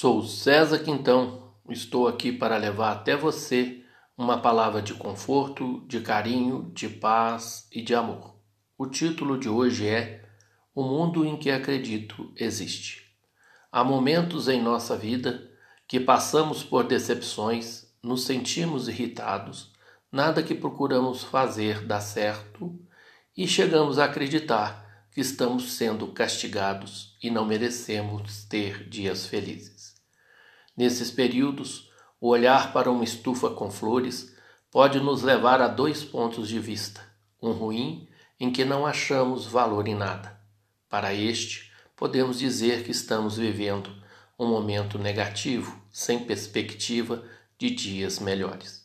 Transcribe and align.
Sou 0.00 0.22
César 0.22 0.78
Quintão, 0.78 1.52
estou 1.68 2.08
aqui 2.08 2.32
para 2.32 2.56
levar 2.56 2.92
até 2.92 3.14
você 3.14 3.84
uma 4.16 4.40
palavra 4.40 4.80
de 4.80 4.94
conforto, 4.94 5.84
de 5.86 6.00
carinho, 6.00 6.72
de 6.72 6.88
paz 6.88 7.68
e 7.70 7.82
de 7.82 7.94
amor. 7.94 8.34
O 8.78 8.86
título 8.86 9.38
de 9.38 9.46
hoje 9.46 9.86
é 9.86 10.24
O 10.74 10.82
Mundo 10.82 11.26
em 11.26 11.36
que 11.36 11.50
Acredito 11.50 12.32
Existe. 12.34 13.14
Há 13.70 13.84
momentos 13.84 14.48
em 14.48 14.62
nossa 14.62 14.96
vida 14.96 15.46
que 15.86 16.00
passamos 16.00 16.64
por 16.64 16.84
decepções, 16.84 17.94
nos 18.02 18.24
sentimos 18.24 18.88
irritados, 18.88 19.70
nada 20.10 20.42
que 20.42 20.54
procuramos 20.54 21.22
fazer 21.22 21.84
dá 21.84 22.00
certo 22.00 22.74
e 23.36 23.46
chegamos 23.46 23.98
a 23.98 24.06
acreditar 24.06 25.06
que 25.12 25.20
estamos 25.20 25.72
sendo 25.72 26.06
castigados 26.06 27.18
e 27.22 27.30
não 27.30 27.44
merecemos 27.44 28.44
ter 28.44 28.88
dias 28.88 29.26
felizes. 29.26 29.89
Nesses 30.80 31.10
períodos, 31.10 31.90
o 32.18 32.28
olhar 32.28 32.72
para 32.72 32.90
uma 32.90 33.04
estufa 33.04 33.50
com 33.50 33.70
flores 33.70 34.34
pode 34.70 34.98
nos 34.98 35.20
levar 35.20 35.60
a 35.60 35.68
dois 35.68 36.02
pontos 36.02 36.48
de 36.48 36.58
vista: 36.58 37.02
um 37.42 37.52
ruim, 37.52 38.08
em 38.40 38.50
que 38.50 38.64
não 38.64 38.86
achamos 38.86 39.44
valor 39.44 39.86
em 39.86 39.94
nada. 39.94 40.40
Para 40.88 41.12
este, 41.12 41.70
podemos 41.94 42.38
dizer 42.38 42.82
que 42.82 42.92
estamos 42.92 43.36
vivendo 43.36 43.90
um 44.38 44.46
momento 44.46 44.98
negativo, 44.98 45.78
sem 45.92 46.20
perspectiva 46.20 47.22
de 47.58 47.68
dias 47.68 48.18
melhores. 48.18 48.82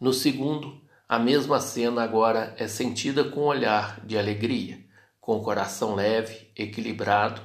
No 0.00 0.14
segundo, 0.14 0.80
a 1.06 1.18
mesma 1.18 1.60
cena 1.60 2.02
agora 2.04 2.54
é 2.56 2.66
sentida 2.66 3.22
com 3.22 3.42
um 3.42 3.48
olhar 3.48 4.00
de 4.02 4.16
alegria 4.16 4.82
com 5.20 5.36
o 5.36 5.42
coração 5.42 5.94
leve, 5.94 6.50
equilibrado, 6.56 7.42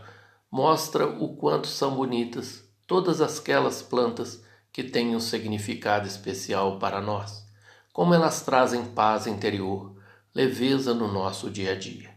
mostra 0.50 1.06
o 1.06 1.36
quanto 1.36 1.68
são 1.68 1.95
bonitas 1.98 2.62
todas 2.88 3.22
aquelas 3.22 3.81
plantas 3.81 4.44
que 4.72 4.84
têm 4.84 5.16
um 5.16 5.20
significado 5.20 6.08
especial 6.08 6.80
para 6.80 7.00
nós, 7.00 7.45
como 7.92 8.14
elas 8.14 8.42
trazem 8.42 8.86
paz 8.86 9.28
interior, 9.28 9.95
leveza 10.34 10.94
no 10.94 11.08
nosso 11.08 11.50
dia 11.50 11.73
a 11.73 11.75
dia. 11.75 12.12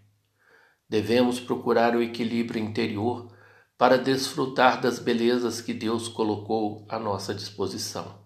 Devemos 0.88 1.38
procurar 1.38 1.94
o 1.94 2.02
equilíbrio 2.02 2.62
interior 2.62 3.30
para 3.76 3.98
desfrutar 3.98 4.80
das 4.80 4.98
belezas 4.98 5.60
que 5.60 5.74
Deus 5.74 6.08
colocou 6.08 6.86
à 6.88 6.98
nossa 6.98 7.34
disposição. 7.34 8.24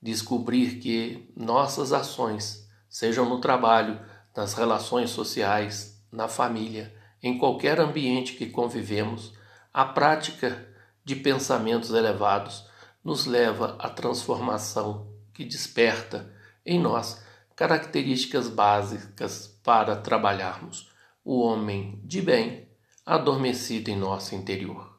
Descobrir 0.00 0.78
que 0.78 1.32
nossas 1.34 1.92
ações, 1.92 2.68
sejam 2.88 3.28
no 3.28 3.40
trabalho, 3.40 4.00
nas 4.36 4.54
relações 4.54 5.10
sociais, 5.10 6.00
na 6.12 6.28
família, 6.28 6.94
em 7.22 7.36
qualquer 7.36 7.80
ambiente 7.80 8.34
que 8.34 8.46
convivemos, 8.46 9.32
a 9.72 9.84
prática 9.84 10.68
de 11.06 11.14
pensamentos 11.14 11.90
elevados 11.90 12.66
nos 13.02 13.26
leva 13.26 13.76
à 13.78 13.88
transformação 13.88 15.06
que 15.32 15.44
desperta 15.44 16.28
em 16.66 16.80
nós 16.80 17.24
características 17.54 18.48
básicas 18.48 19.46
para 19.62 19.94
trabalharmos 19.94 20.90
o 21.24 21.40
homem 21.40 22.00
de 22.02 22.20
bem 22.20 22.68
adormecido 23.06 23.88
em 23.88 23.96
nosso 23.96 24.34
interior. 24.34 24.98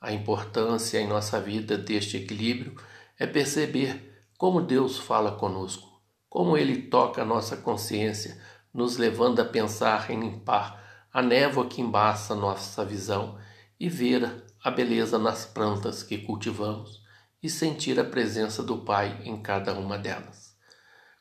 A 0.00 0.12
importância 0.12 0.98
em 0.98 1.06
nossa 1.06 1.40
vida 1.40 1.78
deste 1.78 2.16
equilíbrio 2.16 2.74
é 3.16 3.24
perceber 3.24 4.12
como 4.36 4.60
Deus 4.60 4.98
fala 4.98 5.36
conosco, 5.36 6.02
como 6.28 6.58
Ele 6.58 6.82
toca 6.82 7.22
a 7.22 7.24
nossa 7.24 7.56
consciência 7.56 8.42
nos 8.72 8.96
levando 8.96 9.38
a 9.38 9.44
pensar 9.44 10.10
em 10.10 10.18
limpar 10.18 11.06
a 11.12 11.22
névoa 11.22 11.68
que 11.68 11.80
embaça 11.80 12.34
nossa 12.34 12.84
visão 12.84 13.38
e 13.78 13.88
ver 13.88 14.44
a 14.64 14.70
beleza 14.70 15.18
nas 15.18 15.44
plantas 15.44 16.02
que 16.02 16.16
cultivamos 16.16 17.02
e 17.42 17.50
sentir 17.50 18.00
a 18.00 18.04
presença 18.04 18.62
do 18.62 18.78
Pai 18.78 19.20
em 19.22 19.36
cada 19.36 19.74
uma 19.74 19.98
delas. 19.98 20.56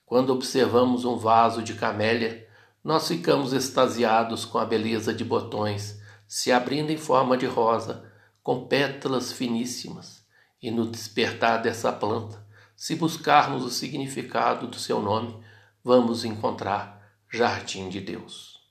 Quando 0.05 0.31
observamos 0.31 1.03
um 1.03 1.17
vaso 1.17 1.61
de 1.61 1.73
camélia, 1.73 2.47
nós 2.81 3.05
ficamos 3.05 3.51
extasiados 3.51 4.45
com 4.45 4.57
a 4.57 4.65
beleza 4.65 5.13
de 5.13 5.25
botões 5.25 6.01
se 6.25 6.53
abrindo 6.53 6.89
em 6.91 6.97
forma 6.97 7.35
de 7.35 7.45
rosa, 7.45 8.09
com 8.41 8.65
pétalas 8.65 9.33
finíssimas, 9.33 10.25
e 10.61 10.71
no 10.71 10.89
despertar 10.89 11.61
dessa 11.61 11.91
planta, 11.91 12.47
se 12.77 12.95
buscarmos 12.95 13.65
o 13.65 13.69
significado 13.69 14.67
do 14.67 14.79
seu 14.79 15.01
nome, 15.01 15.37
vamos 15.83 16.23
encontrar 16.23 17.13
jardim 17.29 17.89
de 17.89 17.99
Deus. 17.99 18.61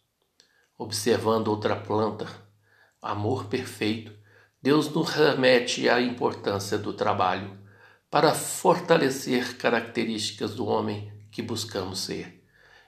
Observando 0.78 1.48
outra 1.48 1.76
planta, 1.76 2.26
amor 3.02 3.44
perfeito, 3.44 4.21
Deus 4.62 4.88
nos 4.88 5.10
remete 5.10 5.88
à 5.88 6.00
importância 6.00 6.78
do 6.78 6.92
trabalho 6.92 7.58
para 8.08 8.32
fortalecer 8.32 9.56
características 9.56 10.54
do 10.54 10.66
homem 10.66 11.12
que 11.32 11.42
buscamos 11.42 11.98
ser. 11.98 12.46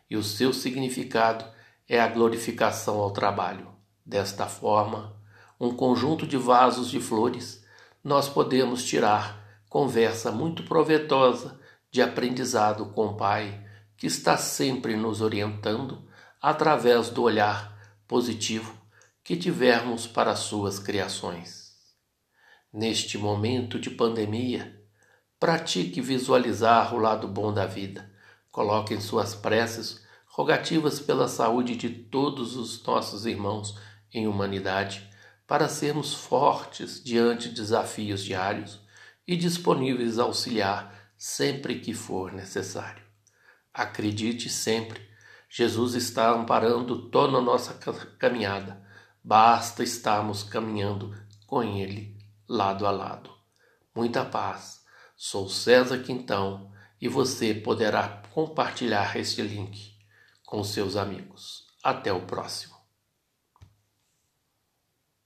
E 0.08 0.16
o 0.16 0.22
seu 0.22 0.52
significado 0.52 1.44
é 1.88 1.98
a 1.98 2.06
glorificação 2.06 3.00
ao 3.00 3.10
trabalho. 3.10 3.74
Desta 4.06 4.46
forma, 4.46 5.16
um 5.58 5.74
conjunto 5.74 6.28
de 6.28 6.36
vasos 6.36 6.88
de 6.88 7.00
flores, 7.00 7.64
nós 8.04 8.28
podemos 8.28 8.84
tirar 8.84 9.44
conversa 9.68 10.30
muito 10.30 10.62
proveitosa 10.62 11.58
de 11.90 12.00
aprendizado 12.00 12.86
com 12.86 13.06
o 13.06 13.16
Pai 13.16 13.66
que 13.96 14.06
está 14.06 14.36
sempre 14.36 14.94
nos 14.94 15.20
orientando 15.20 16.08
através 16.40 17.10
do 17.10 17.22
olhar 17.22 17.76
positivo 18.06 18.72
que 19.24 19.36
tivermos 19.36 20.06
para 20.06 20.36
suas 20.36 20.78
criações. 20.78 21.63
Neste 22.76 23.16
momento 23.16 23.78
de 23.78 23.88
pandemia, 23.88 24.82
pratique 25.38 26.00
visualizar 26.00 26.92
o 26.92 26.98
lado 26.98 27.28
bom 27.28 27.54
da 27.54 27.66
vida. 27.66 28.10
Coloque 28.50 28.92
em 28.92 29.00
suas 29.00 29.32
preces 29.32 30.04
rogativas 30.26 30.98
pela 30.98 31.28
saúde 31.28 31.76
de 31.76 31.88
todos 31.88 32.56
os 32.56 32.82
nossos 32.82 33.26
irmãos 33.26 33.78
em 34.12 34.26
humanidade, 34.26 35.08
para 35.46 35.68
sermos 35.68 36.14
fortes 36.14 37.00
diante 37.00 37.48
de 37.48 37.54
desafios 37.54 38.24
diários 38.24 38.80
e 39.24 39.36
disponíveis 39.36 40.18
a 40.18 40.24
auxiliar 40.24 41.12
sempre 41.16 41.78
que 41.78 41.94
for 41.94 42.32
necessário. 42.32 43.04
Acredite 43.72 44.50
sempre, 44.50 45.00
Jesus 45.48 45.94
está 45.94 46.30
amparando 46.30 47.08
toda 47.08 47.38
a 47.38 47.40
nossa 47.40 47.74
caminhada. 48.18 48.84
Basta 49.22 49.84
estarmos 49.84 50.42
caminhando 50.42 51.14
com 51.46 51.62
Ele 51.62 52.13
lado 52.48 52.86
a 52.86 52.90
lado. 52.90 53.30
Muita 53.94 54.24
paz. 54.24 54.84
Sou 55.16 55.48
César 55.48 55.98
Quintão 56.02 56.70
e 57.00 57.08
você 57.08 57.54
poderá 57.54 58.22
compartilhar 58.32 59.16
este 59.16 59.42
link 59.42 59.96
com 60.44 60.62
seus 60.64 60.96
amigos. 60.96 61.66
Até 61.82 62.12
o 62.12 62.22
próximo. 62.22 62.73